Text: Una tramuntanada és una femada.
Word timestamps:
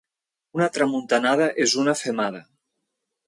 Una 0.59 0.69
tramuntanada 0.77 1.49
és 1.65 1.77
una 1.83 1.95
femada. 2.01 2.43